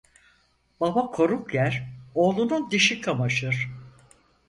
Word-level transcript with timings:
Baba 0.79 1.11
koruk 1.11 1.53
yer, 1.53 1.83
oğlunun 2.15 2.71
dişi 2.71 3.01
kamaşır. 3.01 3.69